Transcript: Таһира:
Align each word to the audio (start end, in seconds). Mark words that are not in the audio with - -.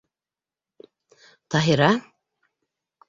Таһира: 1.55 1.91